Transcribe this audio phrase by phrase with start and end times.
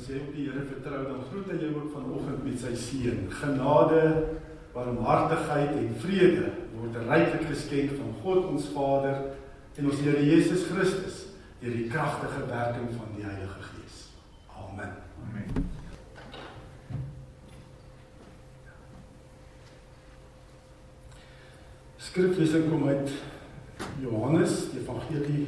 [0.00, 3.26] as jy op die Here vertrou, dan groet hy jou ook vanoggend met sy seën.
[3.36, 4.04] Genade,
[4.72, 6.46] barmhartigheid en vrede
[6.76, 9.34] word ryklik geskenk van God ons Vader
[9.76, 11.26] en ons Here Jesus Christus
[11.60, 14.06] deur die kragtige werking van die Heilige Gees.
[14.56, 14.96] Amen.
[15.26, 15.68] Amen.
[22.00, 23.12] Skriflesing kom uit
[24.00, 25.44] Johannes, die Evangelie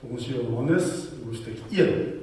[0.00, 2.15] volgens Johannes hoofstuk 1.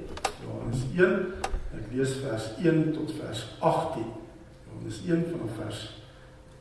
[0.94, 1.32] Johannes 1.
[1.74, 4.06] Ek lees vers 1 tot vers 18.
[4.68, 5.80] Johannes 1 vanaf vers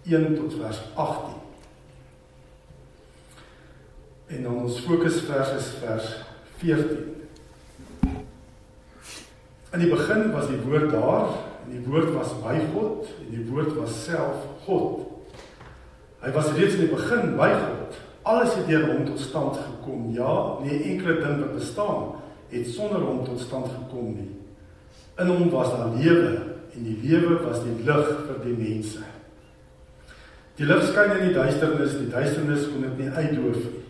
[0.10, 1.34] 1 tot vers 18.
[4.34, 6.08] En dan ons fokusvers is vers
[6.58, 7.12] 14.
[9.74, 13.46] In die begin was die woord daar en die woord was by God en die
[13.50, 15.06] woord was self God.
[16.24, 18.02] Hy was reeds in die begin by God.
[18.24, 20.10] Alles het deur hom tot stand gekom.
[20.16, 22.14] Ja, nie enkele ding wat bestaan
[22.54, 24.30] het sonder hom tot stand gekom nie.
[25.22, 26.32] In hom was daar lewe
[26.74, 29.04] en die lewe was die lig vir die mense.
[30.58, 33.84] Die lig skyn in die duisternis, die duisternis kon dit nie uitdoof nie.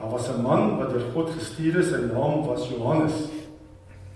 [0.00, 3.28] Daar was 'n man wat deur God gestuur is, sy naam was Johannes.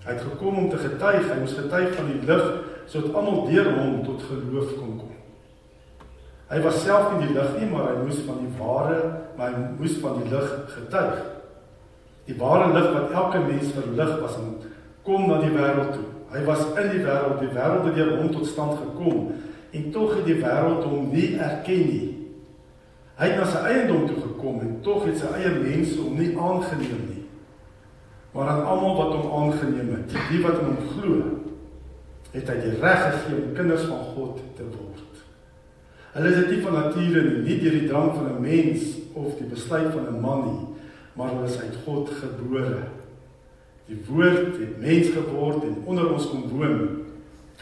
[0.05, 2.45] Hy het gekom om te getuig, hy moes getuig van die lig
[2.87, 5.13] sodat almal deur hom tot geloof kon kom.
[6.49, 8.99] Hy was self nie die lig nie, maar hy moes van die ware,
[9.37, 11.34] maar hy moes van die lig getuig.
[12.25, 14.55] Die ware lig wat elke mens verlig was om
[15.05, 16.07] kom na die wêreld toe.
[16.33, 19.31] Hy was in die wêreld, die wêreld het deur hom tot stand gekom
[19.75, 22.07] en tog het die wêreld hom nie erken nie.
[23.15, 26.33] Hy het na sy eiendom toe gekom en tog het sy eie mense hom nie
[26.33, 27.23] aangeneem nie.
[28.35, 31.19] Maar aan almal wat hom aangeneem het, die wat in hom glo,
[32.33, 35.21] het hy die reg gegee om kinders van God te word.
[36.15, 39.37] Hulle is dit nie van nature nie, nie deur die drang van 'n mens of
[39.37, 40.74] die besluit van 'n man nie,
[41.15, 42.83] maar hulle is uit God gebore.
[43.85, 46.81] Die woord het mens geword en onder ons kom woon.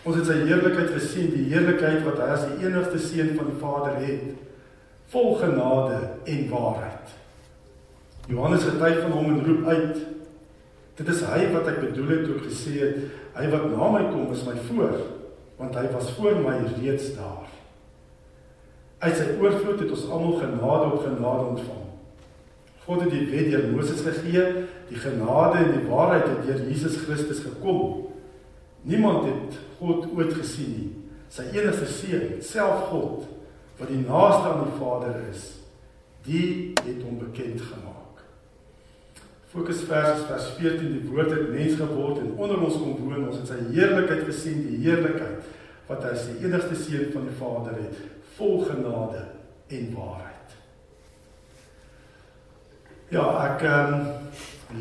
[0.04, 3.60] Ons het sy heerlikheid gesien, die heerlikheid wat hy as die enigste seun van die
[3.62, 4.32] Vader het,
[5.14, 6.00] vol genade
[6.32, 7.14] en waarheid.
[8.32, 10.02] Johannes getuig van hom en roep uit:
[10.98, 13.00] Dit is hy wat ek bedoel het toe ek gesê het,
[13.38, 14.98] hy wat na my kom is my voor,
[15.60, 17.50] want hy was voor my reeds daar.
[19.04, 21.83] Uit sy oorvloed het ons almal genade op genade ontvang.
[22.86, 26.98] God het die wet deur Moses gegee, die genade en die waarheid het deur Jesus
[27.06, 28.10] Christus gekom.
[28.84, 30.90] Niemand het God ooit gesien nie.
[31.32, 33.24] Sy enigste seun, self God,
[33.80, 35.48] wat die naaste aan die Vader is,
[36.28, 36.48] die
[36.84, 38.04] het hom bekend gemaak.
[39.54, 43.28] Fokus vers vers 14 die woord het mens geword en onder ons kom woon.
[43.30, 45.52] Ons het sy heerlikheid gesien, die heerlikheid
[45.88, 48.06] wat hy as die enigste seun van die Vader het,
[48.38, 49.28] vol genade
[49.74, 50.33] en waarheid.
[53.12, 54.06] Ja, ek ehm um,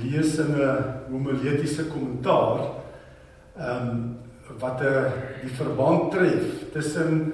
[0.03, 2.61] lees in 'n homiletiese kommentaar
[3.57, 4.17] ehm um,
[4.59, 5.11] wat 'n uh,
[5.43, 7.33] die verband tref tussen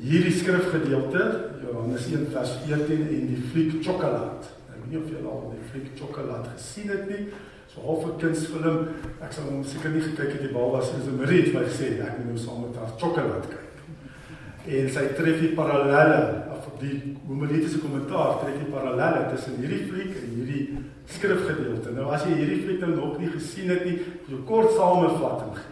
[0.00, 4.48] hierdie skrifgedeelte Johannes 1 vers 14 en die fliek Chocolate.
[4.72, 7.28] Ek weet nie of julle al die fliek Chocolate gesien het nie.
[7.68, 8.88] So half 'n kunsfilm.
[9.20, 12.00] Ek sal hom seker nie gekyk het die bal was in 'n Marie het gesê
[12.00, 13.71] ek moet nou saam met haar Chocolate kyk.
[14.66, 16.42] En sy tref die parallelle
[16.82, 20.64] die homiletiese kommentaar trek die parallelle tussen hierdie fliek en hierdie
[21.12, 21.94] skrifgedeelte.
[21.96, 25.68] Nou as jy hierdie fliek nou nog nie gesien het nie, so kort samevatting gee.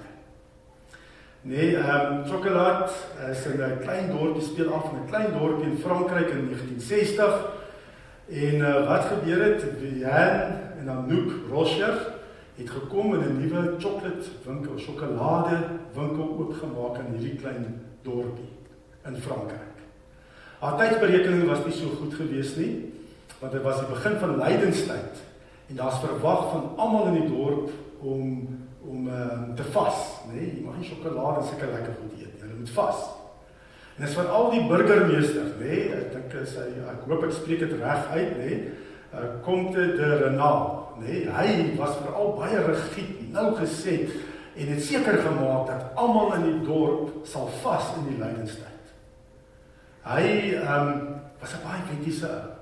[1.50, 2.92] Nee, ehm um, Chocolat
[3.30, 7.58] is 'n klein dorpie speel af in 'n klein dorpie in Frankryk in 1960.
[8.30, 9.64] En uh, wat gebeur het?
[9.98, 11.96] Jan en Anouk Rocher
[12.56, 15.56] het gekom in 'n nuwe chocolate winkel, sjokolade
[15.94, 18.59] winkel oopgemaak in hierdie klein dorpie
[19.08, 19.76] in Frankryk.
[20.60, 22.72] Haar tydsberekening was nie so goed gewees nie,
[23.40, 25.22] want dit was die begin van lydenstyd
[25.70, 28.26] en daar's verwag van almal in die dorp om
[28.90, 29.98] om uh, te vas,
[30.30, 30.34] nê?
[30.34, 32.40] Nee, jy mag nie sjokolade seker lekker goed eet nie.
[32.40, 33.02] Hulle moet vas.
[33.92, 35.66] En dis van al die burgemeester, nê?
[35.68, 38.48] Nee, ek dink is hy ek hoop ek spreek dit reg uit, nê?
[38.48, 38.72] Nee,
[39.12, 40.64] uh, Comte de Renal,
[41.02, 41.20] nê?
[41.20, 44.00] Nee, hy was veral baie rigied, nou gesê
[44.56, 48.69] en het seker gemaak dat almal in die dorp sal vas in die lydenstyd.
[50.04, 52.60] Hy ehm um, was 'n baie kritiese ou.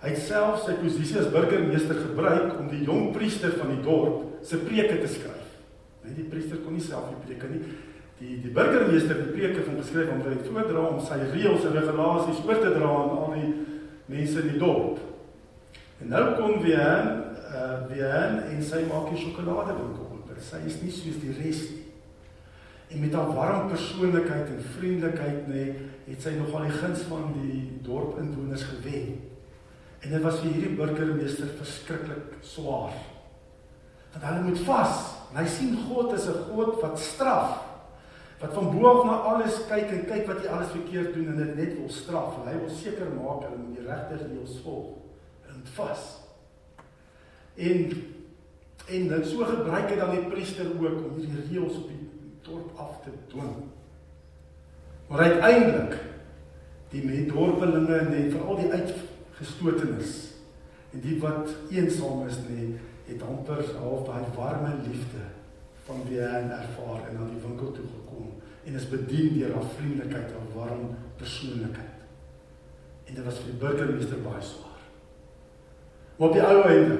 [0.00, 4.40] Hy het self sy posisie as burgemeester gebruik om die jong priester van die dorp
[4.42, 5.48] se preke te skryf.
[6.04, 7.60] Net die priester kon nie self die preke nie.
[8.20, 11.76] Die die burgemeester het die preke van geskryf om dit voordra om sy reëls en
[11.76, 13.52] regulasies oor te dra aan al die
[14.06, 15.04] mense in die dorp.
[16.00, 16.80] En nou kom weer
[17.50, 20.32] eh uh, weer en sy maak die sjokolade winkel oop.
[20.40, 21.84] Sy is nie soos die res nie.
[22.90, 25.74] En met haar warm persoonlikheid en vriendelikheid nê, nee,
[26.10, 29.16] het sy nogal die guns van die dorpinwoners gewen.
[30.00, 32.94] En dit was vir hierdie burgemeester verskriklik swaar.
[34.12, 37.62] Want hulle moet vas En hy sien God as 'n God wat straf.
[38.40, 41.36] Wat van bo af na alles kyk en kyk wat jy alles verkeerd doen en
[41.36, 42.40] dit net wil straf.
[42.40, 44.96] En hy wil seker maak hulle moet die regte reëls volg.
[45.48, 46.18] En vas.
[47.54, 47.92] En
[48.90, 52.08] en dit so gebruik hy dan die priester ook om hierdie reëls op die
[52.42, 53.69] dorp af te dwing.
[55.10, 55.96] Maar uiteindelik
[56.90, 60.12] die mense dorpelinge en veral die uitgestotenes
[60.94, 62.68] en die wat eensaam is nê
[63.08, 65.24] het amper half daai warme liefde
[65.88, 68.30] van wie hy ervaar en na die winkel toe gekom
[68.66, 70.84] en is bedien deur haar vriendelikheid en warm
[71.18, 72.06] persoonlikheid.
[73.06, 74.82] En dit was vir die burgemeester baie swaar.
[76.18, 76.98] Maar op die ou einde,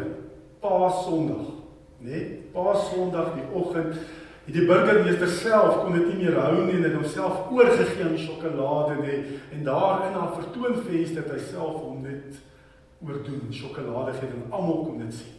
[0.61, 1.47] Paas Sondag,
[2.01, 2.09] nê?
[2.11, 2.25] Nee,
[2.55, 3.95] Paas Sondag die oggend
[4.51, 8.17] het die burgemeester self kon dit nie meer hou nie en het homself oorgegee aan
[8.19, 9.19] sjokolade nê
[9.55, 12.41] en daar in haar vertoonfees het hy self hom net
[13.07, 15.37] oordoen sjokolade gee en almal kon dit sien.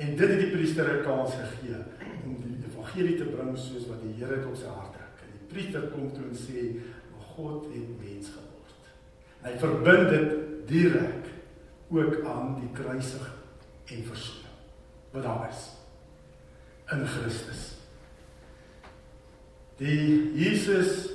[0.00, 1.80] En dit het die priester 'n kans gegee
[2.24, 5.18] om die evangelie te bring soos wat die Here dit op sy hart druk.
[5.26, 6.78] En die priester kom toe en sê,
[7.10, 8.82] "Maar God het mens geword."
[9.42, 10.30] Hy verbind dit
[10.68, 11.24] direk
[11.90, 13.40] ook aan die kruisiging
[13.86, 14.56] en versoening
[15.10, 15.70] wat daar is
[16.92, 17.79] in Christus.
[19.80, 21.08] Die Jesus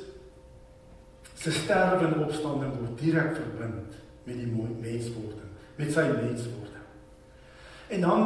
[1.38, 6.88] se sterwe en opstanding word direk verbind met die menswording, met sy menswording.
[7.94, 8.24] En dan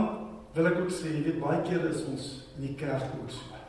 [0.56, 3.60] wil ek ook sê, jy weet baie keer is ons in die kerk ook so.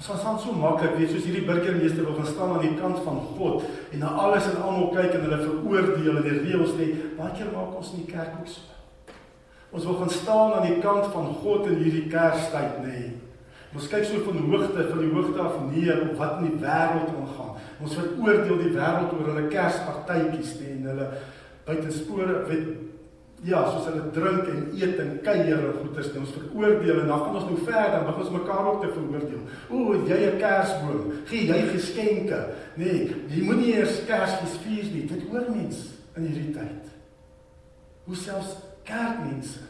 [0.00, 3.02] Ons gaan staan so maklik, weet soos hierdie burgemeester wil gaan staan aan die kant
[3.04, 6.86] van God en na alles en almal kyk en hulle veroordeel en die reëls lê.
[7.18, 8.64] Baie keer maak ons in die kerk ook so.
[9.76, 12.94] Ons wil gaan staan aan die kant van God in hierdie Kerstyd, nê.
[12.96, 13.10] Nee.
[13.74, 17.12] Ons kyk so van hoogte, van die hoogte af neer op wat in die wêreld
[17.14, 17.58] aangaan.
[17.80, 21.10] Ons veroordeel die wêreld oor hulle Kerspartytjies, nê, en hulle
[21.68, 22.72] buitenspore, weet
[23.40, 27.38] Ja, soos hulle drink en eet en kuier en goeders, ons veroordeel en dan gaan
[27.38, 29.46] ons nou verder, begin ons mekaar ook te veroordeel.
[29.72, 32.40] O, jy 'n kersboom, gee jy geskenke.
[32.76, 35.06] Nee, jy moenie eers Kersfees vier nie.
[35.06, 36.92] Dit hoor mens in hierdie tyd.
[38.04, 39.64] Hoe selfs kerkmense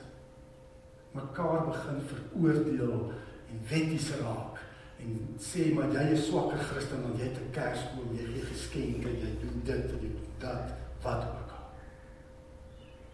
[1.15, 3.13] mekaar begin veroordeel
[3.51, 4.59] en wetties raak
[5.01, 9.09] en sê maar jy is swakker Christen dan jy het 'n kersboom, jy gee geskenke,
[9.09, 11.51] jy doen dit en jy doen dat, wat ook.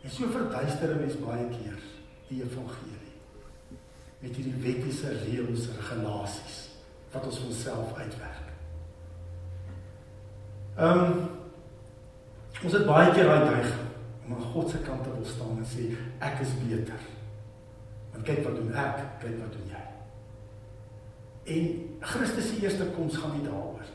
[0.02, 1.78] En so verduister 'n mens baie keer
[2.28, 3.12] die evangelie
[4.18, 6.68] met hierdie wettiese reëls en regulasies
[7.12, 8.46] wat ons vir onsself uitwerk.
[10.76, 11.28] Ehm um,
[12.64, 13.86] ons het baie keer daai neiging
[14.26, 17.02] om aan God se kant te wil staan en sê ek is beter.
[18.12, 19.95] Want kyk wat doen ek, kyk wat doen jy.
[21.46, 23.94] En Christus se eerste koms gaan nie daaroor nie.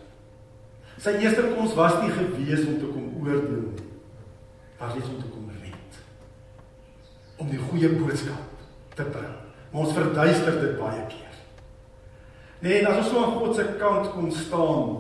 [1.02, 3.88] Sy eerste koms was nie gewees om te kom oordeel nie,
[4.80, 5.42] maar net om te kom
[7.42, 9.38] om die goeie boodskap te bring.
[9.72, 11.38] Maar ons verduister dit baie keer.
[12.62, 14.92] Nee, en as ons so aan God se kant kom staan,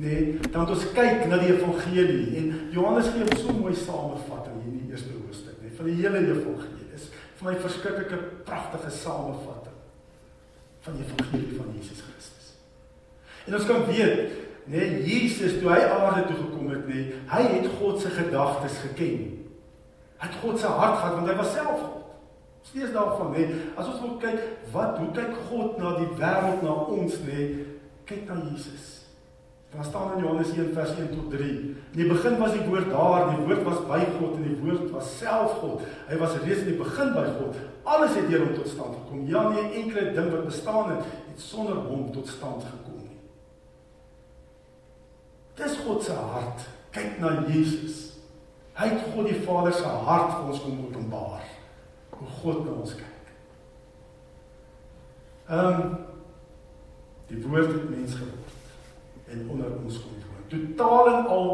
[0.00, 4.70] nee, dan ons kyk na die evangelie en Johannes gee ons so mooi samevatting hier
[4.72, 6.88] in die eerste hoofstuk, nee, van die hele evangelie.
[6.94, 9.63] Dis vir my verskriklike pragtige samevatting
[10.84, 12.50] van die evangelie van Jesus Christus.
[13.46, 14.32] En ons kan weet,
[14.64, 19.22] nee, Jesus toe hy aarde toe gekom het, nee, hy het God se gedagtes geken.
[20.20, 22.00] Hy het God se hart gehad want hy was self God.
[22.64, 23.46] Steeds daarvan, hè.
[23.76, 24.40] As ons wil kyk,
[24.72, 27.48] wat hoe kyk God na die wêreld na ons, nê?
[28.08, 29.03] Kyk na Jesus.
[29.74, 31.48] Daar staan in Johannes 1 vers 1 tot 3.
[31.48, 34.90] In die begin was die woord daar, die woord was by God en die woord
[34.90, 35.80] was self God.
[36.06, 37.58] Hy was reeds in die begin by God.
[37.82, 39.24] Alles het deur hom tot stand gekom.
[39.26, 43.18] Ja, nie 'n enkele ding wat bestaan het, het sonder hom tot stand gekom nie.
[45.54, 46.60] Dis God se hart.
[46.90, 48.12] Kyk na Jesus.
[48.72, 51.42] Hy het God die Vader se hart vir ons kom openbaar.
[52.10, 53.26] Hoe God na ons kyk.
[55.48, 55.98] Ehm um,
[57.26, 58.43] die woord het mens geword
[59.34, 60.48] en onder ons kom woon.
[60.54, 61.52] Totaal en al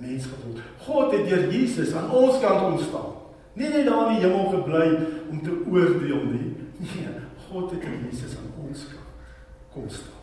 [0.00, 0.62] mens geword.
[0.86, 3.18] God het deur Jesus aan ons kant ontstaan.
[3.52, 4.86] Nie net daar in die hemel gebly
[5.30, 6.48] om te oordeel nie.
[6.80, 7.18] Nee,
[7.50, 9.08] God het in Jesus aan ons kant
[9.72, 10.18] kom staan.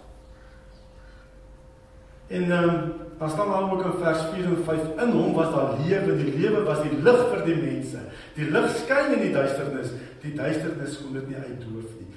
[2.28, 5.54] En ehm um, dan staan daar ook in vers 4 en 5 in hom was
[5.56, 8.00] daar lewe, die lewe was die lig vir die mense.
[8.36, 12.12] Die lig skyn in die duisternis, die duisternis kon dit nie uitdoof nie.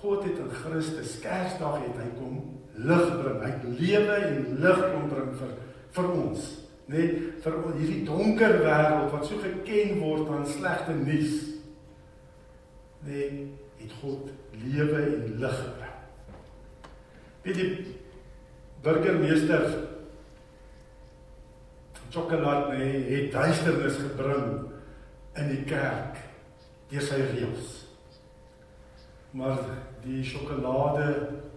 [0.00, 2.36] God het in Christus Kersdag het hy kom
[2.76, 3.40] lig bring.
[3.42, 5.54] Hy het lewe en lig kom bring vir
[5.96, 6.46] vir ons,
[6.92, 11.38] nê, nee, vir hierdie donker wêreld wat so geken word aan slegte nuus.
[13.06, 13.46] Nee,
[13.80, 14.28] het God
[14.60, 15.96] lewe en lig gebring.
[17.46, 17.68] Weet jy
[18.84, 19.66] burgemeester
[22.12, 24.46] Chocolat nê nee, het duisternis gebring
[25.36, 26.20] in die kerk
[26.90, 27.72] deur sy reëls.
[29.36, 29.58] maar
[30.06, 31.06] die sjokolade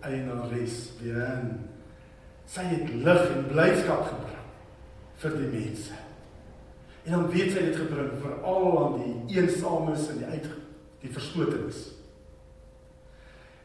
[0.01, 1.69] eienares Bien
[2.49, 4.47] sy het lig en blydskap gebring
[5.21, 5.97] vir die mense.
[7.05, 10.49] En dan weet sy dit gebring vir al aan die eensames en die uit
[11.03, 11.83] die verstotenes.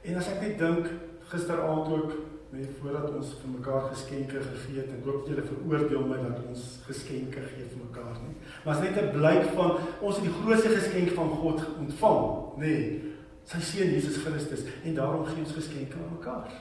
[0.04, 0.90] En as ek net dink
[1.30, 2.12] gisteraand ook
[2.54, 6.66] net voordat ons vir mekaar geskenke gegee het en hoop julle veroordeel my dat ons
[6.86, 8.36] geskenke gee vir mekaar nie.
[8.62, 12.22] Maar as net 'n blyk van ons het die grootste geskenk van God ontvang,
[12.60, 12.66] nê.
[12.66, 13.13] Nee,
[13.48, 16.52] sy seun Jesus Christus en daarom gee ons geskenke aan mekaar.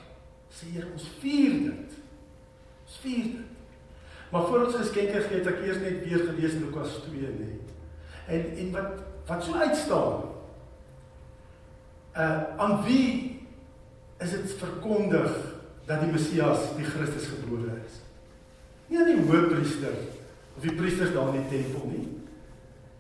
[0.54, 1.98] Sê Heer, ons vier dit.
[2.84, 3.50] Ons vier dit.
[4.34, 7.52] Maar voor ons geskenke gee, het ek eers net weer gelees Lukas 2, nê.
[8.34, 10.30] En en wat wat so uitstaan.
[12.18, 13.40] Uh aan wie
[14.24, 15.32] is dit verkondig
[15.86, 18.02] dat die Messias, die Christus gebore is?
[18.90, 19.96] Nie aan die hoofpriester
[20.58, 22.08] of die priesters daar in die tempel nie.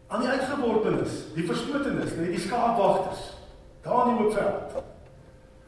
[0.07, 3.32] Aan die uitgeworpenes, die verskotenes, nee, die skaapwagters
[3.83, 4.83] daar in die hoofveld.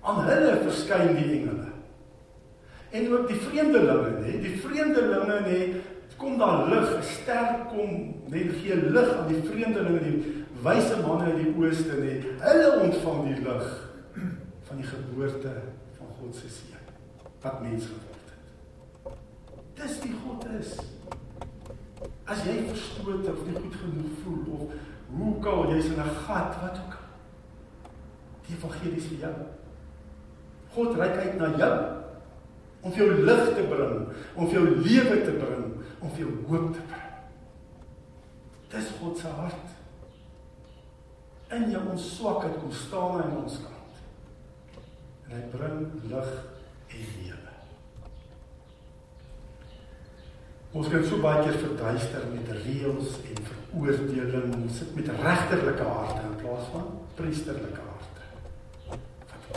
[0.01, 1.71] Aan hulle verskyn die engele.
[2.95, 4.37] En ook die vreemdelinge nê?
[4.43, 5.59] Die vreemdelinge nê
[6.17, 7.89] kom daar lig 'n ster kom
[8.31, 12.13] net gee lig aan die vreemdelinge die wyse manne uit die ooste nê.
[12.39, 13.67] Hulle ontvang die lig
[14.67, 15.53] van die geboorte
[15.97, 16.85] van God se seun
[17.41, 19.17] wat mens geword het.
[19.73, 20.77] Dis wie God is.
[22.25, 24.61] As jy verstoot of nie goed genoeg voel of
[25.17, 27.04] hoe kan jy in 'n gat wat ook
[28.45, 29.35] die evangelie vir jou
[30.75, 31.75] God reik uit na jou
[32.85, 34.01] om vir jou lig te bring,
[34.37, 35.63] om vir jou lewe te bring,
[36.03, 37.05] om vir jou hoop te bring.
[38.75, 39.71] Dis God se hart.
[41.55, 44.03] In jou ons swakheid kom staan hy aan ons kant.
[45.25, 47.55] En hy bring lig en lewe.
[50.75, 56.21] Ons kan so baie keer verduister met reëls en veroordeling, ons sit met regterlike harte
[56.27, 57.84] in plaas van priesterlike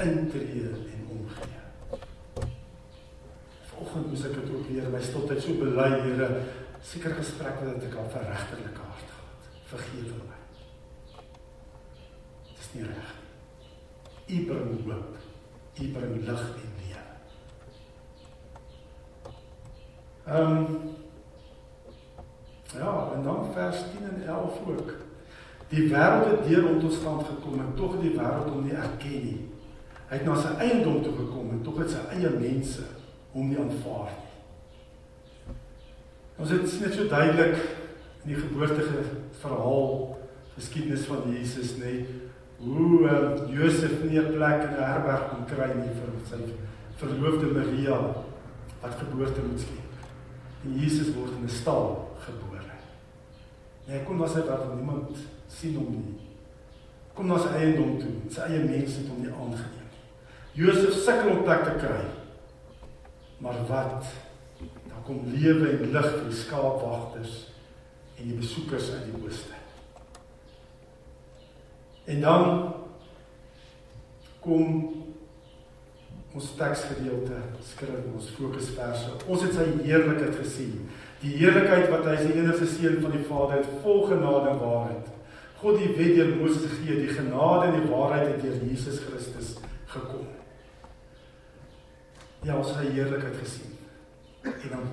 [0.05, 1.59] intree en omgee
[3.79, 6.29] oggend moes ek dit leer my stotheid so bely Here.
[6.89, 9.47] Seker gesprekke wat ek al vir regterlike hart gehad.
[9.71, 10.39] Vergewe my.
[12.51, 13.17] Dit is nie reg
[14.29, 15.17] u bring hoop.
[15.81, 17.05] U bring lig en lewe
[20.29, 20.81] ehm um,
[22.75, 24.91] ja en dan vers 10 en 11 ook.
[25.69, 29.58] Die wêreld het deur tot stand gekom en tog die wêreld hom nie erken nie
[30.09, 32.85] hy het na sy eiendom toe gekom en tog het sy eie mense
[33.35, 34.29] hom nie aanvaar nie.
[36.39, 37.57] Ons het net so duidelik
[38.23, 39.03] in die geboortige
[39.41, 40.19] verhaal
[40.55, 42.05] geskiedenis van Jesus nê
[42.59, 46.41] hoe uh, Josef nie 'n plek in 'n herberg kon kry nie vir sy
[46.99, 47.99] verloofde Maria
[48.81, 49.93] wat geboorte moet skep.
[50.65, 52.75] En Jesus word in 'n stal gebore.
[53.87, 56.19] En hy kom na sy waar niemand sien hom nie.
[57.15, 59.78] Kom na sy eie dom toe, sy eie mense het hom nie aangeneem.
[60.53, 62.01] Josef sukkel om plek te kry.
[63.39, 64.05] Maar wat?
[64.89, 67.37] Dan kom lewe en lig vir die skaapwagters
[68.19, 69.59] en die besoekers uit die ooste.
[72.09, 72.73] En dan
[74.41, 74.65] kom
[76.35, 79.15] ons teksgedeelte skryf ons fokusverse.
[79.27, 80.89] Ons het sy heerlikheid gesien.
[81.23, 85.15] Die heerlikheid wat hy sy enigste seun van die Vader het, vol genade en waarheid.
[85.59, 89.57] God die wet deur Moses gegee, die genade en die waarheid het deur Jesus Christus
[89.91, 90.38] gekom.
[92.43, 93.75] Ja, ons het sy heerlikheid gesien.
[94.43, 94.91] En dan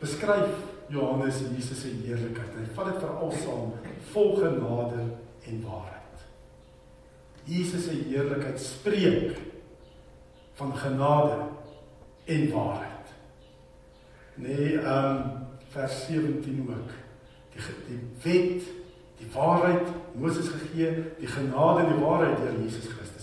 [0.00, 0.56] beskryf
[0.92, 2.54] Johannes Jesus se heerlikheid.
[2.58, 3.72] Hy vat dit veral saam
[4.12, 5.04] vol genade
[5.46, 6.24] en waarheid.
[7.46, 9.38] Jesus se heerlikheid spreek
[10.58, 11.38] van genade
[12.24, 13.12] en waarheid.
[14.34, 16.90] Nee, ehm um, vers 17 ook.
[17.52, 18.62] Die die wet,
[19.18, 23.15] die waarheid Moses gegee, die genade en die waarheid deur Jesus Christus.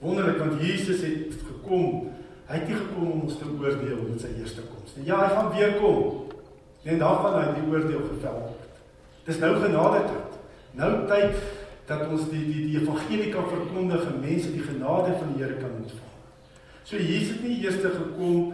[0.00, 2.08] Wonderlik want Jesus het gekom.
[2.48, 5.06] Hy het nie gekom om ons te oordeel met sy eerste koms nie.
[5.06, 6.30] Ja, hy gaan weer kom.
[6.82, 8.78] En dan gaan hy die oordeel gevel word.
[9.28, 10.38] Dis nou genade tyd.
[10.80, 11.36] Nou tyd
[11.90, 15.58] dat ons die die die evangelie kan verkondig en mense die genade van die Here
[15.60, 16.16] kan ontvang.
[16.84, 18.52] So Jesus het nie eers gekom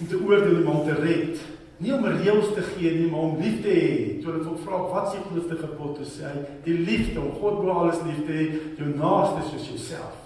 [0.00, 1.38] om te oordeel en om te red.
[1.82, 3.94] Nie om reëls te gee nie, maar om lief te hê.
[4.22, 7.74] Toe hulle vra wat is die grootste gebod, sê hy, die liefde om God bo
[7.74, 8.44] alles lief te hê,
[8.78, 10.21] jou naaste soos jouself.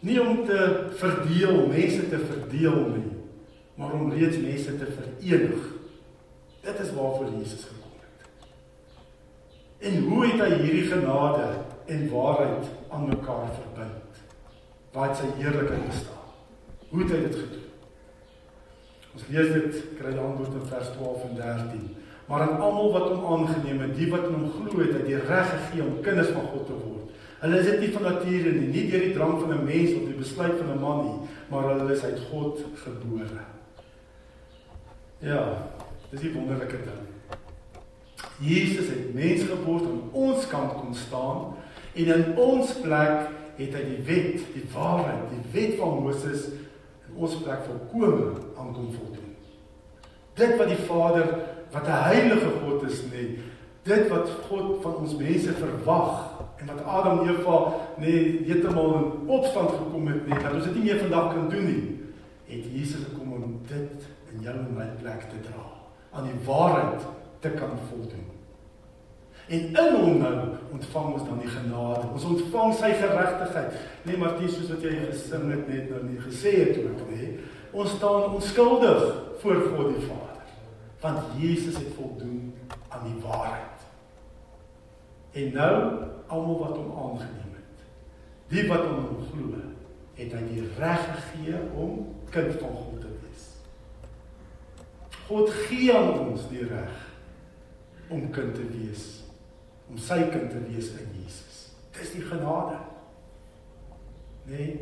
[0.00, 3.12] Nie om te verdeel, mense te verdeel nie,
[3.74, 5.70] maar om reeds mense te verenig.
[6.60, 8.28] Dit is waarvoor Jesus gekom het.
[9.78, 11.46] En hoe het hy hierdie genade
[11.86, 14.20] en waarheid aan mekaar verbind?
[14.92, 16.26] Waar het sy heerlikheid gestaan?
[16.88, 17.62] Hoe het hy dit gedoen?
[19.16, 21.86] Ons lees dit kry die antwoord in vers 12 en 13.
[22.26, 25.14] Maar aan almal wat hom aangeneem het, die wat in hom glo het, het hy
[25.14, 26.95] die reg gegee om kinders van God te word
[27.40, 30.06] Hulle is dit nie van nature nie, nie deur die drang van 'n mens of
[30.08, 33.44] die besluit van 'n man nie, maar hulle is uit God gebore.
[35.18, 35.68] Ja,
[36.10, 37.04] dis 'n wonderlike ding.
[38.40, 41.54] Jesus het mens geword om ons kant kom staan
[41.94, 46.46] en in ons plek het hy die wet, die waarheid, die wet van Moses
[47.08, 49.36] in ons plek volkome aankom voldoen.
[50.34, 51.38] Dit wat die Vader
[51.72, 53.38] wat 'n heilige God is, nee,
[53.82, 56.25] dit wat God van ons mense verwag
[56.66, 60.74] en wat Adam en Eva nee heeltemal in opstand gekom het, nee, dat ons dit
[60.74, 61.82] nie meer vandag kan doen nie,
[62.46, 65.66] het Jesus gekom om dit in jou en my plek te dra,
[66.10, 67.06] aan die waarheid
[67.38, 68.26] te kan voldoen.
[69.46, 70.34] En in hom nou
[70.74, 72.08] ontvang ons dan die genade.
[72.12, 73.76] Ons ontvang sy geregtigheid.
[74.02, 77.36] Nee, Martius, soos wat jy gesing het net nou nie gesê het ook nie.
[77.70, 79.04] Ons staan onskuldig
[79.38, 80.50] voor God die Vader.
[81.04, 82.56] Want Jesus het voldoen
[82.88, 83.86] aan die waarheid.
[85.36, 85.76] En nou
[86.28, 87.84] almal wat hom aangeneem het.
[88.52, 89.60] Die wat hom glo,
[90.16, 93.44] het hy die reg gegee om kind van God te wees.
[95.26, 97.04] God gee aan ons die reg
[98.08, 99.16] om kind te wees
[99.90, 101.58] om sy kind te wees in Jesus.
[101.94, 102.80] Dis die genade.
[104.46, 104.72] Nee,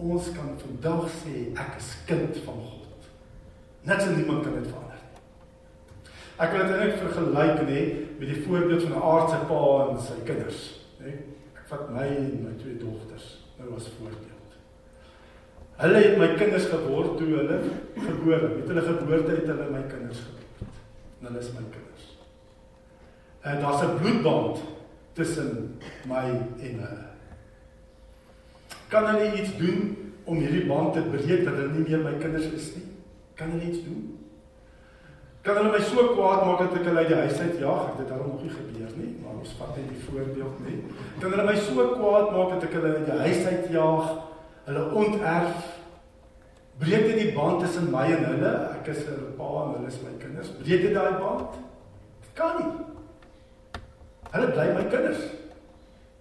[0.00, 3.08] ons kan vandag sê ek is kind van God.
[3.88, 6.12] Niks en niemand kan dit verander nie.
[6.42, 7.82] Ek wil dit eintlik vergelyk nê
[8.20, 10.60] met die voorbeeld van 'n aardse pa en sy kinders,
[11.04, 11.14] nê.
[11.52, 13.28] Ek vat my en my twee dogters
[13.58, 14.58] nou as voorbeeld.
[15.82, 17.62] Hulle het my kinders geword toe hulle
[17.96, 20.76] gebore, met hulle geboorte het hulle my kinders geword.
[21.20, 21.92] En hulle is my kinders
[23.42, 24.58] en daar's 'n bloedband
[25.12, 26.24] tussen my
[26.58, 27.06] en hulle.
[28.88, 32.44] Kan hulle iets doen om hierdie band te breek dat hulle nie meer my kinders
[32.44, 32.84] is nie?
[33.34, 34.18] Kan hulle iets doen?
[35.42, 37.80] Kan hulle my so kwaad maak dat ek hulle uit die huis uit jaag?
[37.82, 40.76] Ek het dit daarom nog nie gebeur nie, maar ons vat net die voorbeeld nie.
[41.18, 44.12] Kan hulle my so kwaad maak dat ek hulle uit die huis uit jaag?
[44.68, 45.64] Hulle onterf
[46.82, 48.52] breek dit die band tussen my en hulle.
[48.78, 50.54] Ek is 'n pa en hulle is my kinders.
[50.62, 51.58] Breek dit daai band?
[52.38, 52.70] Kan nie.
[54.30, 55.26] Hulle bly my kinders.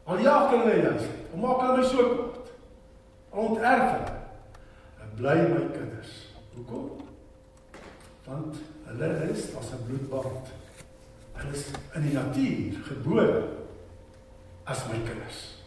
[0.05, 1.07] Al jaag hulle my huis.
[1.29, 2.51] Hoe maak hulle my so kwaad?
[3.31, 4.17] Onterf hulle.
[4.97, 6.11] Hulle bly my kinders.
[6.57, 6.89] Hoekom?
[8.25, 10.51] Want hulle is as 'n bloedband.
[11.33, 11.65] Hulle is
[11.95, 13.43] in die natuur gebore
[14.63, 15.57] as my kinders.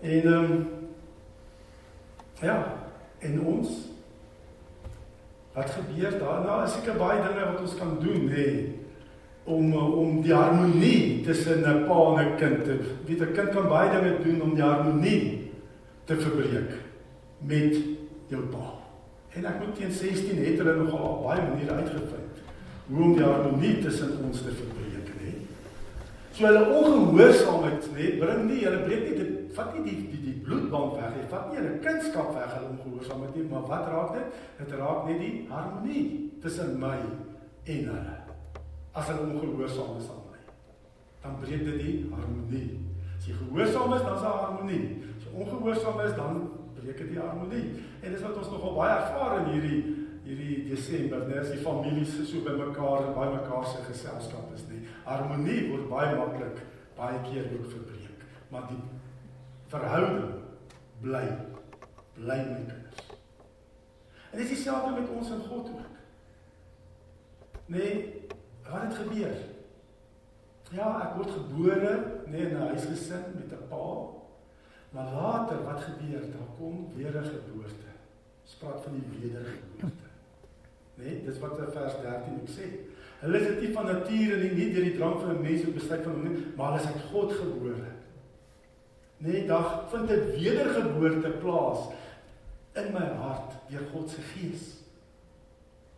[0.00, 0.68] En ehm um,
[2.40, 2.74] ja,
[3.18, 3.68] en ons
[5.54, 8.24] wat gebeur daarna is seker baie dinge wat ons kan doen?
[8.24, 8.80] Nee
[9.44, 13.68] om om die harmonie tussen 'n pa en 'n kind te weet 'n kind kan
[13.68, 15.50] baie dinge doen om die harmonie
[16.04, 16.70] te verbreek
[17.38, 17.76] met
[18.28, 18.81] jou pa.
[19.32, 22.40] En ek moet teen 16 het hulle nogal baie maniere uitgevind
[22.92, 25.30] hoe om die harmonie tussen ons te verbreek, nê.
[26.34, 30.34] So hulle ongehoorsaamheid, nê, bring nie hulle breek nie dit vat nie die die die
[30.44, 34.40] bloedband weg nie, vat nie hulle kindskap weg hulle ongehoorsaamheid nie, maar wat raak dit?
[34.58, 36.04] Dit raak net die harmonie
[36.44, 38.18] tussen my en hulle
[38.92, 40.40] as hulle ongehoorsaam is aan my.
[41.22, 42.66] Dan breek dit die harmonie.
[43.16, 44.82] As jy gehoorsaam is, dan is daar harmonie.
[45.16, 46.42] As jy ongehoorsaam is, dan
[46.84, 47.64] dit die harmonie.
[48.00, 49.82] En dis wat ons nogal baie ervaar in hierdie
[50.22, 54.62] hierdie Desember, net as die families so by mekaar en by mekaar se geselskap is
[54.70, 54.84] nie.
[55.04, 56.60] Harmonie word baie maklik
[56.96, 58.22] baie keer ook verbreek.
[58.52, 58.78] Maar die
[59.72, 60.36] verhouding
[61.02, 61.24] bly
[62.14, 63.08] bly my kinders.
[64.30, 65.88] En dis dieselfde met ons en God ook.
[67.66, 68.22] Nee,
[68.72, 69.36] Wat het gebeur?
[70.72, 71.92] Ja, ek word gebore
[72.26, 73.86] nee, in 'n huisgesin met 'n pa.
[74.92, 76.20] Maar later wat gebeur?
[76.20, 77.88] Daar kom weer 'n geboorte.
[78.44, 80.08] Spraak van die wedergeboorte.
[80.94, 82.66] Nee, dis wat vers 13 ek sê.
[83.22, 86.02] Hulle is nie van nature nie, nie deur die drang van 'n mens of besluit
[86.02, 87.90] van hom nie, maar hulle is uit God gebore.
[89.16, 91.78] Nee, dag vind 'n wedergeboorte plaas
[92.72, 94.62] in my hart deur God se gees.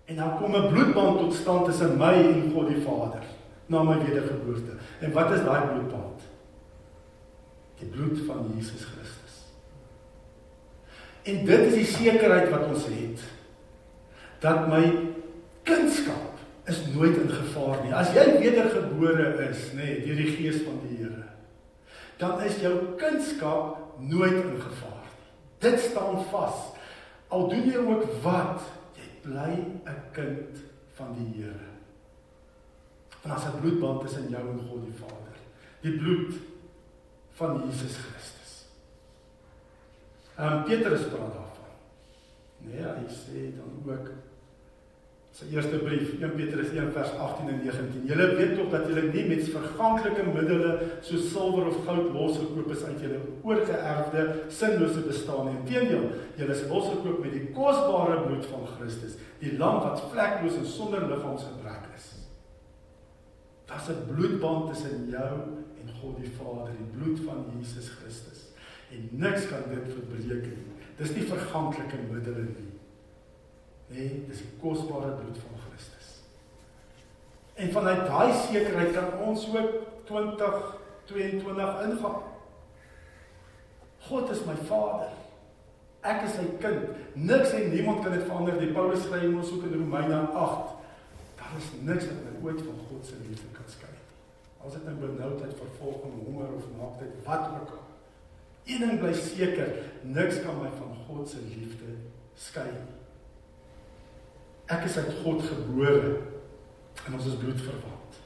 [0.05, 3.23] En dan kom 'n bloedband tot stand tussen my en God die Vader
[3.67, 4.77] na my wedergeboorte.
[5.01, 6.21] En wat is daai bloedband?
[7.85, 9.37] Die bloed van Jesus Christus.
[11.25, 13.25] En dit is die sekerheid wat ons het
[14.44, 14.83] dat my
[15.64, 17.92] kindskap is nooit in gevaar nie.
[17.97, 21.29] As jy wedergebore is, nê, nee, deur die gees van die Here,
[22.20, 25.31] dan is jou kindskap nooit in gevaar nie.
[25.64, 26.61] Dit staan vas.
[27.33, 28.64] Al doen jy ook wat,
[29.25, 29.53] bly
[29.88, 30.61] 'n kind
[30.97, 31.73] van die Here.
[33.23, 35.37] Want as 'n bloedband tussen jou en God die Vader.
[35.81, 36.35] Die bloed
[37.35, 38.53] van Jesus Christus.
[40.37, 41.75] Ehm um, Petrus praat daarvan.
[42.59, 44.12] Nee, hy sê dan ook
[45.35, 48.05] Sy eerste brief, 1 Petrus 1 vers 18 en 19.
[48.07, 52.85] Julle weet tog dat julle nie met verganklike middele soos silwer of goud losgekoop is
[52.87, 55.57] uit julle oorgeerfde sinlose bestaan nie.
[55.64, 56.05] Inteendeel,
[56.38, 61.03] julle is losgekoop met die kosbare bloed van Christus, die lam wat vlekloos en sonder
[61.11, 62.07] liggaamsgebrek is.
[63.66, 68.40] Daar's 'n bloedband tussen jou en God die Vader, die bloed van Jesus Christus.
[68.90, 70.66] En niks kan dit verbreek nie.
[70.97, 72.70] Dis nie verganklike middele nie.
[73.90, 76.12] Nee, dis die kosbare bloed van Christus.
[77.55, 82.23] En vanuit daai sekerheid kan ons ook 2022 ingaan.
[84.09, 85.12] God is my Vader.
[86.05, 86.90] Ek is sy kind.
[87.16, 88.59] Niks en niemand kan dit verander.
[88.61, 90.77] Die Paulus skryf ons ook in Romeine 8.
[91.40, 93.94] Daar is niks wat my ooit van God se liefde kan skei
[94.64, 97.83] As dit nou benoudheid, vervolging, honger of naaktheid, wat ook al.
[98.64, 99.72] Een ding bly seker,
[100.03, 101.98] niks kan my van God se liefde
[102.35, 103.00] skei nie.
[104.72, 106.14] Ek is uit God gebore
[107.05, 108.20] en ons is bloedverwant.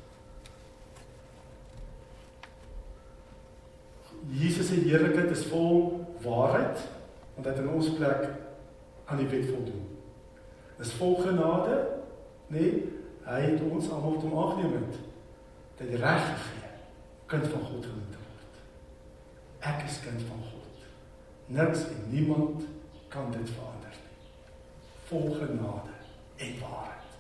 [4.29, 6.87] Jesus se heerlikheid is vol waarheid
[7.35, 8.25] want hy het in ons plek
[9.09, 9.85] aan die wet voldoen.
[10.79, 11.77] Dis vol genade,
[12.51, 12.63] nê?
[12.63, 12.81] Nee,
[13.29, 14.99] hy het ons almal toe aangeneem het.
[15.79, 16.59] Dit reg gegee
[17.29, 18.61] kind van God genoem word.
[19.69, 20.87] Ek is kind van God.
[21.47, 22.65] Niks en niemand
[23.13, 24.17] kan dit verander nie.
[25.09, 25.97] Vol genade
[26.37, 27.13] en waarheid.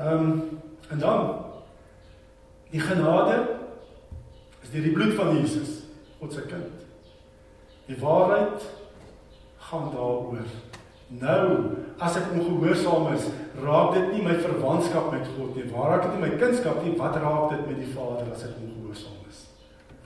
[0.00, 0.58] Ehm um,
[0.90, 1.44] en dan
[2.70, 3.36] die genade
[4.62, 5.82] is deur die bloed van Jesus,
[6.18, 6.86] God se kind.
[7.86, 8.66] Die waarheid
[9.56, 10.50] gaan daaroor.
[11.18, 11.44] Nou,
[11.98, 13.26] as ek ongehoorsaam is,
[13.64, 15.66] raak dit nie my verwantskap met God nie.
[15.72, 16.94] Waar raak dit nie my kindskap nie?
[17.00, 19.44] Wat raak dit met die Vader as ek ongehoorsaam is?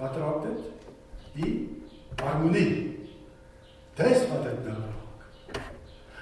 [0.00, 0.90] Wat raak dit?
[1.36, 1.54] Die
[2.22, 2.68] harmonie.
[3.98, 4.94] Dis wat dit nou raak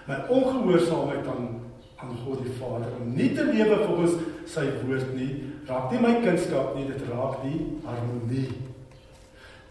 [0.07, 1.61] my ongehoorsaamheid aan
[2.03, 4.17] aan God die Vader om nie te lewe volgens
[4.51, 5.29] sy woord nie,
[5.69, 8.49] raak nie my kunskap nie, dit raak die harmonie.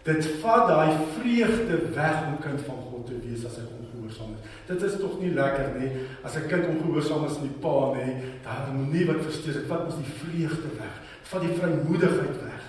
[0.06, 3.68] Dit vat daai vreugde weg om kind van God te wees as ek
[4.12, 4.50] ongehoorsaam is.
[4.66, 5.90] Dit is tog nie lekker nie
[6.22, 8.06] as 'n kind ongehoorsaam is aan die pa nê,
[8.44, 12.62] daai harmonie wat versteur, dit vat ons die vreugde weg, dit vat die vrymoedigheid weg.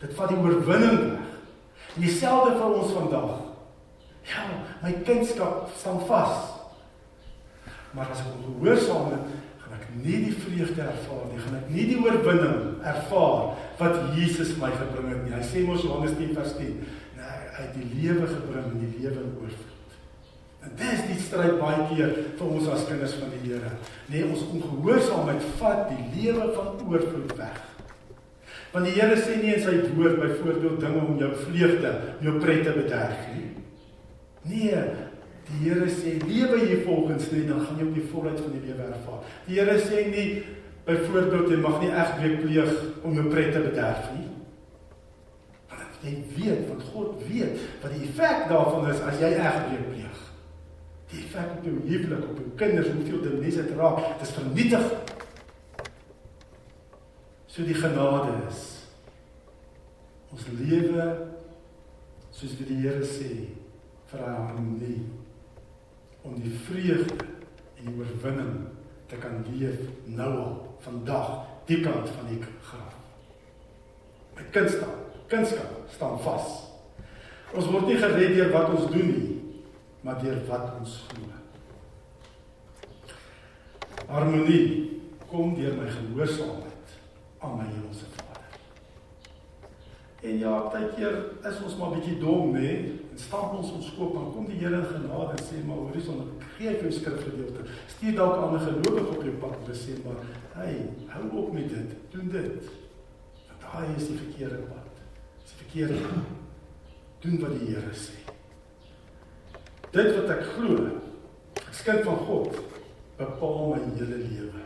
[0.00, 1.30] Dit vat die oorwinning weg.
[1.96, 3.40] En dieselfde vir ons vandag.
[4.22, 4.42] Ja,
[4.82, 6.52] my kindskap staan vas.
[7.92, 9.20] Maar as ek ongehoorsaam is,
[9.62, 14.56] gaan ek nie die vreugde ervaar nie, gaan ek nie die oorwinning ervaar wat Jesus
[14.56, 15.34] my gebring het nie.
[15.34, 16.76] Hy sê mos Johannes 10 vers 10,
[17.16, 19.75] nee, hy het die lewe gebring en die lewe oorvloed.
[20.66, 23.72] En dit is die stryd baie keer vir ons as kinders van die Here.
[24.10, 27.62] Nee, ons ongehoorsaamheid vat die lewe van oorvloed weg.
[28.74, 31.92] Want die Here sê nie in sy woord byvoorbeeld dinge om jou vreugde,
[32.26, 33.50] jou pret te bederf nie.
[34.46, 34.82] Nee,
[35.46, 38.62] Die Here sê lewe jy volgens net dan gaan jy op die volheid van die
[38.66, 39.20] lewe ervaar.
[39.46, 40.26] Die Here sê nie
[40.86, 42.72] byvoorbeeld jy mag nie egbreek pleeg
[43.06, 44.26] om 'n pret te bederf nie.
[45.70, 50.05] Want jy weet want God weet wat die effek daarvan is as jy egbreek pleeg.
[51.10, 54.34] Die effek op jou huwelik, op jou kinders, hoeveel dit mense dit raak, dit is
[54.34, 54.88] vernietig.
[57.46, 58.64] So die genade is
[60.34, 61.04] ons lewe
[62.34, 63.30] soos wie die Here sê
[64.10, 65.06] vir harmonie
[66.26, 67.16] om die vreugde
[67.78, 68.66] en die oorwinning
[69.08, 69.78] te kan leef
[70.10, 71.30] nou al vandag
[71.70, 72.94] die kant van die graf.
[74.36, 76.50] My kind staan, kindskap staan vas.
[77.56, 79.35] Ons word nie gered deur wat ons doen nie,
[80.06, 81.24] maar deur wat ons glo.
[84.06, 84.66] Harmonie
[85.26, 86.92] kom deur my gehoorsaamheid
[87.42, 88.52] aan my Hemelse Vader.
[90.22, 91.16] En ja, baie keer
[91.50, 92.68] is ons maar bietjie dom, né?
[93.10, 96.22] En stamp ons ons koop en kom die Here genade en sê maar horison
[96.54, 97.66] gee vir skrifgedeelte.
[97.96, 100.22] Stuur dalk aan 'n gelowige op jou pad en sê maar
[100.54, 101.98] hey, hou op met dit.
[102.14, 102.70] Doen dit.
[103.48, 104.94] Want daai is die verkeerde pad.
[105.42, 106.24] Dis die verkeerde pad.
[107.20, 108.35] Doen wat die Here sê.
[109.96, 110.76] Dit wat ek glo,
[111.56, 112.56] ek kind van God,
[113.16, 114.64] bepaal my hele lewe.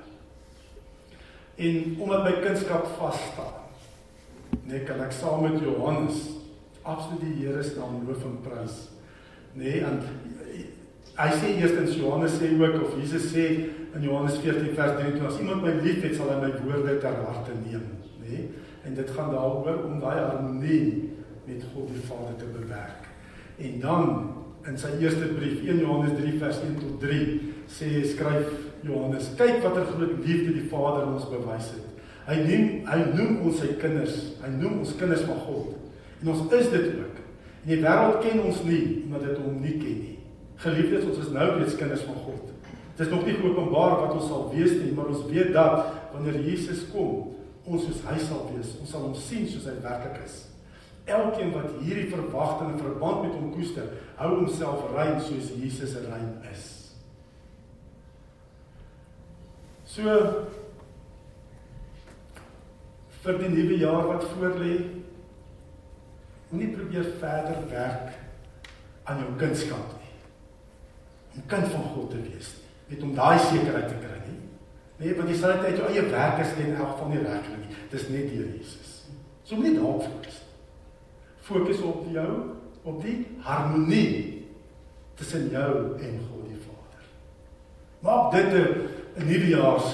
[1.61, 3.59] En omdat my kunskap vas staan,
[4.67, 6.25] net kan ek saam met Johannes
[6.83, 8.79] absoluut die Here se naam loof en prys.
[9.55, 10.01] Nee, en
[11.21, 15.39] hy sê eerstens Johannes sê ook of Jesus sê in Johannes 14 vers 23 as
[15.43, 17.87] iemand my liefhet sal hy my woorde ter harte neem?
[18.25, 18.49] Nee?
[18.89, 21.11] En dit gaan daaroor om daai harmonie
[21.45, 23.11] met God die Vader te bewerk.
[23.61, 24.07] En dan
[24.69, 27.21] in sy eerste brief 1 Johannes 3 vers 1 tot 3
[27.71, 28.51] sê skryf
[28.85, 31.87] Johannes kyk watter groot liefde die Vader ons bewys het.
[32.29, 34.19] Hy noem hy noem ons sy kinders.
[34.43, 35.75] Hy noem ons kinders van God.
[36.21, 37.19] En ons is dit ook.
[37.65, 40.17] En die wêreld ken ons nie omdat dit hom nie ken nie.
[40.61, 42.53] Geliefdes, ons is nou reeds kinders van God.
[42.97, 46.37] Dit is nog nie openbaar wat ons sal wees nie, maar ons weet dat wanneer
[46.45, 47.31] Jesus kom,
[47.65, 48.75] ons soos hy sal wees.
[48.83, 50.43] Ons sal hom sien soos hy werklik is.
[51.05, 53.89] Elkeen wat hierdie verwagting in verband met hom koester,
[54.21, 56.67] hou homself rein soos Jesus rein is.
[59.91, 60.05] So
[63.25, 64.77] vir die nuwe jaar wat voorlê,
[66.51, 68.15] moenie probeer verder werk
[69.11, 70.15] aan jou kunskap nie.
[71.35, 72.69] Om kind van God te wees nie.
[72.91, 74.39] Net om daai sekerheid te kry nie.
[75.01, 77.51] Nee, want jy sal net uit jou eie werk is in elk geval nie reg
[77.55, 77.77] nie.
[77.93, 78.95] Dis net deur Jesus.
[79.47, 80.40] So moenie daarop fokus.
[81.51, 82.31] Fokus op jou,
[82.87, 84.47] op die harmonie
[85.19, 87.09] tussen jou en God die Vader.
[88.07, 89.89] Maak dit 'n nuwejaars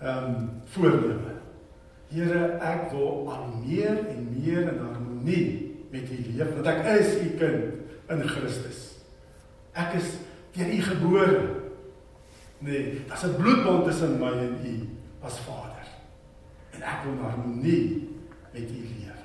[0.00, 1.34] ehm um, voorneme.
[2.08, 7.14] Here, ek wil al meer en meer in harmonie met U leef, want ek is
[7.20, 7.64] U kind
[8.08, 8.78] in Christus.
[9.72, 10.16] Ek is
[10.56, 11.40] deur U gebore.
[12.58, 14.88] Nee, daar's 'n bloedbond tussen my en U
[15.20, 15.86] as Vader.
[16.70, 18.08] En ek wil in harmonie
[18.52, 19.17] met U lewe.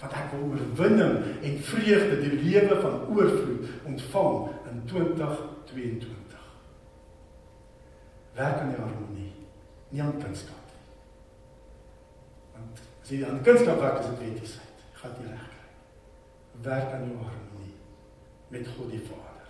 [0.00, 6.48] Want ek wil oorwinning en vreugde, die lewe van oorvloed ontvang in 2022.
[8.38, 9.32] Werk aan die harmonie,
[9.90, 10.60] nie aan kunskap
[13.10, 14.82] As jy aan kunskap werk, is dit wettigheid.
[15.00, 15.70] Gaan jy reg kry.
[16.62, 17.72] Werk aan jou harmonie
[18.54, 19.48] met God die Vader.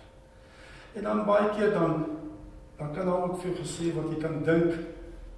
[0.97, 2.07] En dan baie keer dan
[2.79, 4.79] dan kan daar ook veel gesê wat jy kan dink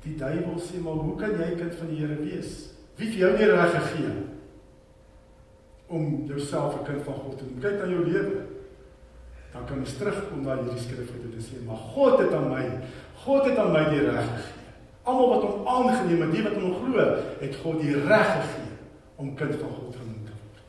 [0.05, 2.53] die duiwel sê maar hoe kan jy kind van die Here wees?
[2.95, 4.13] Wie het jou nie reg gegee
[5.93, 7.61] om jouself 'n kind van God te noem?
[7.61, 8.41] Kyk na jou lewe.
[9.53, 12.65] Dan kan jy terugkom na hierdie skrif wat dit sê, maar God het aan my,
[13.25, 14.61] God het aan my die reg gegee.
[15.03, 17.05] Almal wat hom aangeneem het, die wat hom glo,
[17.39, 18.71] het God die reg gegee
[19.15, 20.63] om kind van God genoem te word.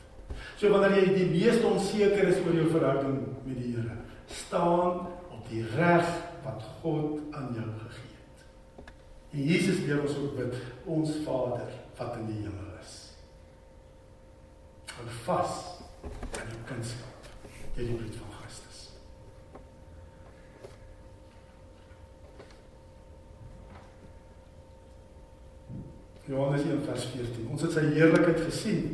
[0.60, 5.48] So wanneer jy die meeste onseker is oor jou verhouding met die Here, staan op
[5.48, 6.04] die reg
[6.44, 8.44] wat God aan jou gegee het.
[9.32, 12.73] En Jesus leer ons ook bid, ons Vader wat in die hemel is.
[14.94, 15.56] Hou vas
[16.04, 17.32] aan jou kunskap,
[17.74, 18.34] deur die bloed van
[26.26, 27.48] Johannes 1 vers 14.
[27.52, 28.86] Ons het sy heerlikheid gesien.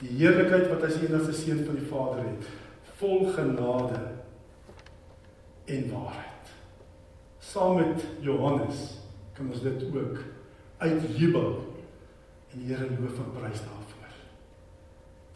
[0.00, 2.50] Die heerlikheid wat as die enigste seun van die Vader het,
[2.98, 4.02] vol genade
[5.72, 6.52] en waarheid.
[7.40, 8.84] Saam met Johannes
[9.36, 10.20] kan ons dit ook
[10.82, 11.50] uitjubel
[12.52, 13.75] en die Here loof en prys daarvoor.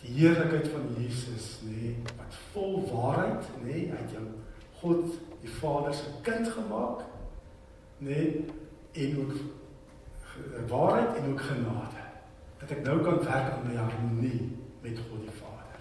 [0.00, 4.26] Die heerlikheid van Jesus, nê, nee, wat vol waarheid, nê, nee, het jou
[4.80, 7.04] God die Vader se kind gemaak,
[7.98, 8.44] nê, nee,
[8.92, 9.32] en ook
[10.68, 12.04] waarheid en ook genade.
[12.58, 15.80] Dat ek nou kan werk aan my harmonie met God die Vader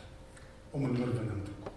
[0.71, 1.73] om 'n oorwinning te kom.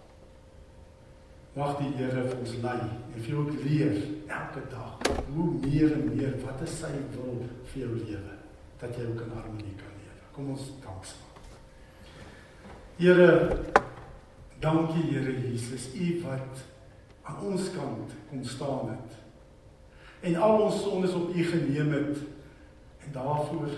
[1.53, 2.79] Mag die Here vir ons lei
[3.15, 4.97] en vir jou leer elke dag
[5.33, 8.37] hoe meer en meer wat is sy wil vir jou lewe
[8.79, 10.23] dat jy ook in harmonie kan lewe.
[10.31, 11.32] Kom ons dank sy.
[12.97, 13.57] Here
[14.59, 16.61] dankie Here Jesus, U wat
[17.23, 19.19] aan ons kant kom staan het
[20.23, 22.21] en al ons sondes op U geneem het
[23.03, 23.73] en daarvoor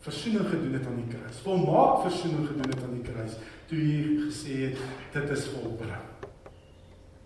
[0.00, 1.42] versoening gedoen het aan die kruis.
[1.44, 3.36] Volmaak versoening gedoen het aan die kruis
[3.68, 4.80] toe hy gesê het
[5.12, 6.08] dit is volbring.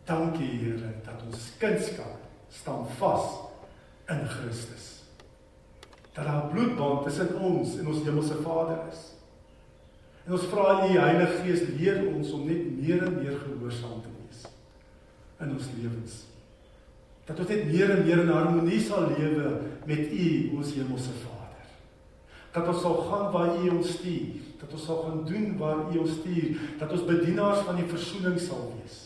[0.08, 2.18] Dankie Here dat ons kunskap
[2.50, 3.28] staan vas
[4.10, 4.88] in Christus.
[6.12, 9.10] Dat daar bloedband tussen ons en ons hemelse Vader is.
[10.26, 14.12] En ons vra U Heilige Gees leer ons om net meer en meer gehoorsaam te
[14.20, 14.44] wees
[15.42, 16.20] in ons lewens
[17.26, 19.52] dat ons net meer en meer in harmonie sal lewe
[19.86, 21.68] met U, ons hemelse Vader.
[22.52, 26.02] Dat ons sal gaan waar U ons stuur, dat ons sal gaan doen waar U
[26.02, 28.98] ons stuur, dat ons bedienaars van die verzoening sal wees.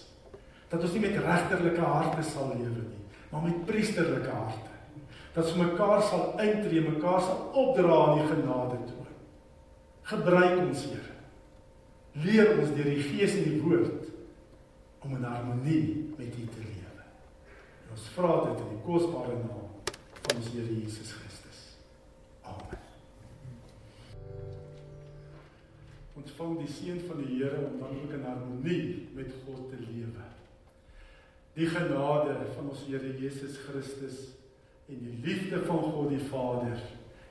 [0.73, 4.73] Dat ons nie met regterlike harte sal lewe nie, maar met priesterlike harte.
[5.37, 9.06] Dat ons mekaar sal intree, mekaar sal opdra in die genade toe.
[10.07, 11.15] Gebruik ons, Here.
[12.23, 14.05] Leer ons deur die Gees en die Woord
[15.05, 17.07] om in harmonie met U te lewe.
[17.93, 19.67] Ons vra dit in die kosbare naam
[20.23, 21.63] van ons Here Jesus Christus.
[22.47, 22.85] Amen.
[26.23, 28.85] Ontvang die seën van die Here om dan ook in harmonie
[29.17, 30.31] met God te lewe.
[31.59, 34.23] Die genade van ons Here Jesus Christus
[34.87, 36.79] en die liefde van God die Vader